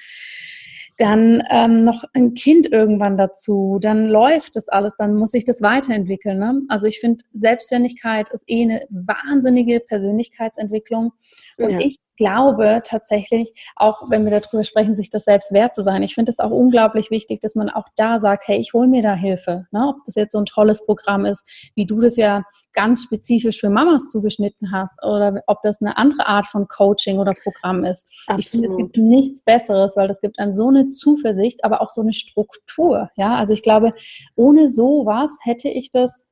[0.99, 5.61] Dann ähm, noch ein Kind irgendwann dazu, dann läuft das alles, dann muss sich das
[5.61, 6.37] weiterentwickeln.
[6.37, 6.61] Ne?
[6.67, 11.13] Also ich finde, Selbstständigkeit ist eh eine wahnsinnige Persönlichkeitsentwicklung.
[11.59, 11.79] Und ja.
[11.79, 16.03] ich glaube tatsächlich, auch wenn wir darüber sprechen, sich das selbst wert zu sein.
[16.03, 19.01] Ich finde es auch unglaublich wichtig, dass man auch da sagt, hey, ich hole mir
[19.01, 19.67] da Hilfe.
[19.71, 19.87] Ne?
[19.87, 21.45] Ob das jetzt so ein tolles Programm ist,
[21.75, 22.43] wie du das ja
[22.73, 27.31] ganz spezifisch für Mamas zugeschnitten hast, oder ob das eine andere Art von Coaching oder
[27.41, 28.05] Programm ist.
[28.27, 28.39] Absolut.
[28.39, 31.89] Ich finde, es gibt nichts Besseres, weil das gibt einem so eine Zuversicht, aber auch
[31.89, 33.09] so eine Struktur.
[33.15, 33.91] Ja, also ich glaube,
[34.35, 36.25] ohne sowas hätte ich das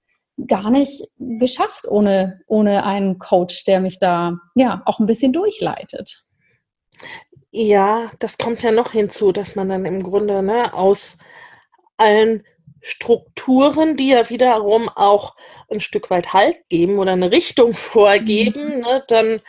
[0.46, 6.26] gar nicht geschafft ohne, ohne einen Coach, der mich da ja auch ein bisschen durchleitet.
[7.52, 11.18] Ja, das kommt ja noch hinzu, dass man dann im Grunde ne, aus
[11.98, 12.44] allen
[12.82, 15.36] Strukturen, die ja wiederum auch
[15.70, 18.82] ein Stück weit Halt geben oder eine Richtung vorgeben, mhm.
[18.82, 19.42] ne, dann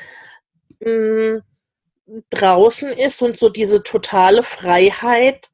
[0.80, 1.42] mh, mm,
[2.30, 5.50] draußen ist und so diese totale Freiheit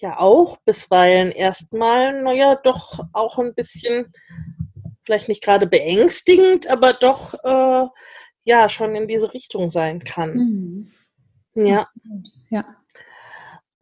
[0.00, 4.12] ja auch bisweilen erstmal, naja, doch auch ein bisschen,
[5.04, 7.86] vielleicht nicht gerade beängstigend, aber doch, äh,
[8.44, 10.34] ja, schon in diese Richtung sein kann.
[10.34, 10.92] Mhm.
[11.66, 11.86] Ja.
[12.50, 12.64] Ja.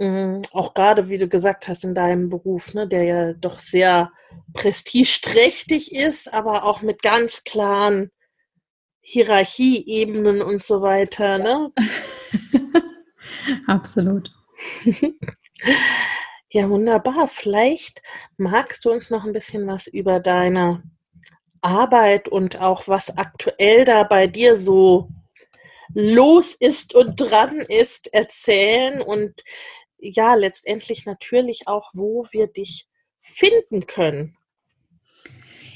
[0.01, 4.13] Mhm, auch gerade, wie du gesagt hast, in deinem Beruf, ne, der ja doch sehr
[4.55, 8.11] prestigeträchtig ist, aber auch mit ganz klaren
[9.01, 11.39] Hierarchieebenen und so weiter.
[11.39, 11.73] Ne?
[13.67, 14.31] Absolut.
[16.51, 17.29] Ja, wunderbar.
[17.29, 18.03] Vielleicht
[18.37, 20.83] magst du uns noch ein bisschen was über deine
[21.61, 25.09] Arbeit und auch was aktuell da bei dir so
[25.95, 29.43] los ist und dran ist, erzählen und
[29.99, 32.87] ja, letztendlich natürlich auch, wo wir dich
[33.21, 34.37] finden können.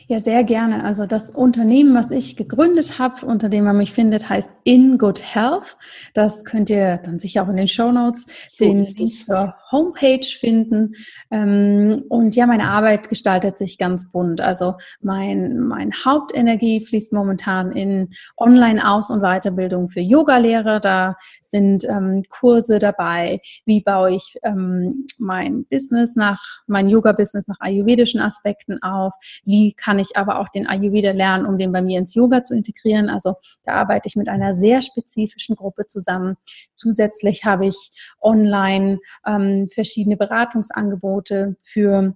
[0.07, 0.85] Ja, sehr gerne.
[0.85, 5.23] Also das Unternehmen, was ich gegründet habe, unter dem man mich findet, heißt In Good
[5.23, 5.77] Health.
[6.13, 10.25] Das könnt ihr dann sicher auch in den Show Notes so den Link zur Homepage
[10.25, 10.95] finden.
[11.31, 14.41] Ähm, und ja, meine Arbeit gestaltet sich ganz bunt.
[14.41, 20.79] Also mein, mein Hauptenergie fließt momentan in Online-Aus- und Weiterbildung für Yogalehrer.
[20.79, 23.41] Da sind ähm, Kurse dabei.
[23.65, 29.15] Wie baue ich ähm, mein Business nach, mein Yoga-Business nach ayurvedischen Aspekten auf?
[29.45, 32.55] Wie kann ich aber auch den Ayurveda lernen, um den bei mir ins Yoga zu
[32.55, 33.09] integrieren?
[33.09, 36.37] Also da arbeite ich mit einer sehr spezifischen Gruppe zusammen.
[36.75, 42.15] Zusätzlich habe ich online ähm, verschiedene Beratungsangebote für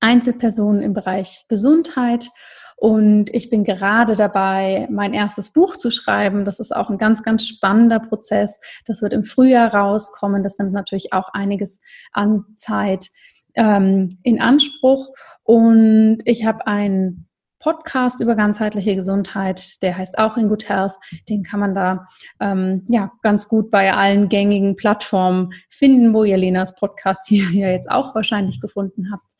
[0.00, 2.28] Einzelpersonen im Bereich Gesundheit.
[2.76, 6.46] Und ich bin gerade dabei, mein erstes Buch zu schreiben.
[6.46, 8.58] Das ist auch ein ganz, ganz spannender Prozess.
[8.86, 10.42] Das wird im Frühjahr rauskommen.
[10.42, 11.80] Das nimmt natürlich auch einiges
[12.12, 13.10] an Zeit
[13.54, 15.10] ähm, in Anspruch.
[15.42, 17.26] Und ich habe ein
[17.60, 20.94] Podcast über ganzheitliche Gesundheit, der heißt auch in Good Health.
[21.28, 22.06] Den kann man da
[22.40, 27.68] ähm, ja ganz gut bei allen gängigen Plattformen finden, wo ihr Lenas Podcast hier ja
[27.68, 29.30] jetzt auch wahrscheinlich gefunden habt.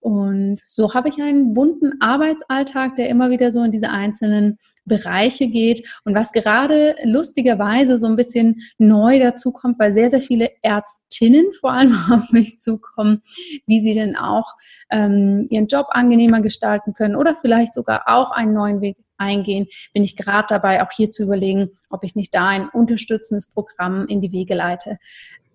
[0.00, 5.48] Und so habe ich einen bunten Arbeitsalltag, der immer wieder so in diese einzelnen Bereiche
[5.48, 5.86] geht.
[6.04, 11.46] Und was gerade lustigerweise so ein bisschen neu dazu kommt, weil sehr, sehr viele Ärztinnen
[11.58, 13.22] vor allem auf mich zukommen,
[13.66, 14.54] wie sie denn auch
[14.90, 20.02] ähm, ihren Job angenehmer gestalten können oder vielleicht sogar auch einen neuen Weg eingehen, bin
[20.02, 24.20] ich gerade dabei, auch hier zu überlegen, ob ich nicht da ein unterstützendes Programm in
[24.20, 24.98] die Wege leite.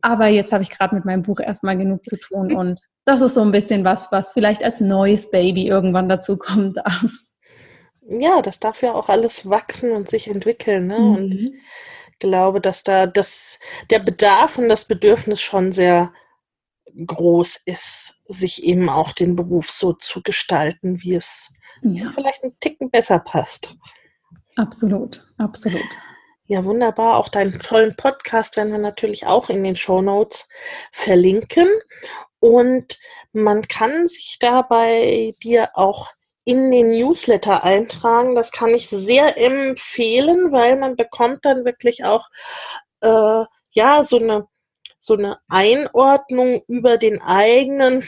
[0.01, 3.33] Aber jetzt habe ich gerade mit meinem Buch erstmal genug zu tun und das ist
[3.33, 7.05] so ein bisschen was, was vielleicht als neues Baby irgendwann dazu kommen darf.
[8.09, 10.87] Ja, das darf ja auch alles wachsen und sich entwickeln.
[10.87, 10.99] Ne?
[10.99, 11.15] Mhm.
[11.15, 11.53] Und ich
[12.19, 16.11] glaube, dass da das, der Bedarf und das Bedürfnis schon sehr
[17.05, 22.09] groß ist, sich eben auch den Beruf so zu gestalten, wie es ja.
[22.11, 23.75] vielleicht einen Ticken besser passt.
[24.55, 25.87] Absolut, absolut.
[26.45, 27.17] Ja, wunderbar.
[27.17, 30.49] Auch deinen tollen Podcast werden wir natürlich auch in den Show Notes
[30.91, 31.69] verlinken.
[32.39, 32.97] Und
[33.31, 36.09] man kann sich da bei dir auch
[36.49, 38.33] in den Newsletter eintragen.
[38.33, 42.27] Das kann ich sehr empfehlen, weil man bekommt dann wirklich auch
[43.01, 44.47] äh, ja so eine
[44.99, 48.03] so eine Einordnung über den eigenen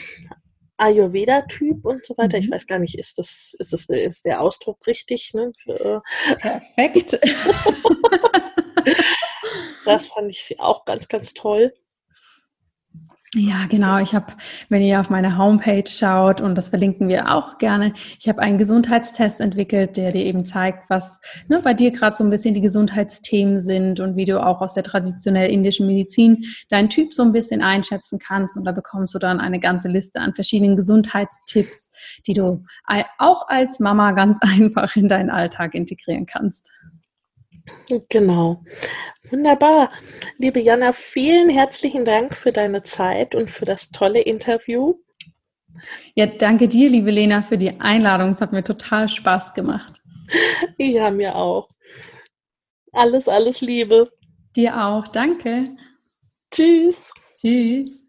[0.76, 2.36] Ayurveda-Typ und so weiter.
[2.38, 2.42] Mhm.
[2.42, 5.32] Ich weiß gar nicht, ist das, ist das ist der Ausdruck richtig?
[5.34, 5.52] Ne?
[6.40, 7.20] Perfekt.
[9.84, 11.72] das fand ich auch ganz, ganz toll.
[13.34, 13.96] Ja, genau.
[13.96, 14.26] Ich habe,
[14.68, 18.58] wenn ihr auf meine Homepage schaut, und das verlinken wir auch gerne, ich habe einen
[18.58, 21.18] Gesundheitstest entwickelt, der dir eben zeigt, was
[21.48, 24.74] ne, bei dir gerade so ein bisschen die Gesundheitsthemen sind und wie du auch aus
[24.74, 28.58] der traditionell indischen Medizin deinen Typ so ein bisschen einschätzen kannst.
[28.58, 31.90] Und da bekommst du dann eine ganze Liste an verschiedenen Gesundheitstipps,
[32.26, 32.66] die du
[33.16, 36.68] auch als Mama ganz einfach in deinen Alltag integrieren kannst.
[38.08, 38.64] Genau.
[39.30, 39.92] Wunderbar.
[40.38, 44.94] Liebe Jana, vielen herzlichen Dank für deine Zeit und für das tolle Interview.
[46.14, 48.32] Ja, danke dir, liebe Lena, für die Einladung.
[48.32, 50.00] Es hat mir total Spaß gemacht.
[50.78, 51.68] Ja, mir auch.
[52.92, 54.10] Alles, alles Liebe.
[54.54, 55.08] Dir auch.
[55.08, 55.76] Danke.
[56.50, 57.10] Tschüss.
[57.40, 58.01] Tschüss.